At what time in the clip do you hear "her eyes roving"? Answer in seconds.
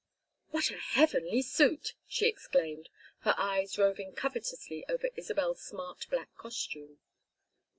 3.19-4.13